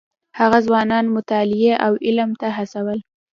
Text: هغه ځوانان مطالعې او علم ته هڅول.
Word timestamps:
هغه 0.39 0.57
ځوانان 0.67 1.05
مطالعې 1.15 1.73
او 1.85 1.91
علم 2.05 2.29
ته 2.39 2.47
هڅول. 2.57 2.99